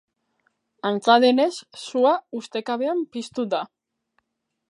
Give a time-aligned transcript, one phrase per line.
[0.89, 1.51] Antza denez,
[1.81, 3.63] sua ustekabean piztu da.